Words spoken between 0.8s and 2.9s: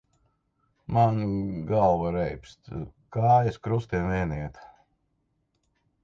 Man galva reibst,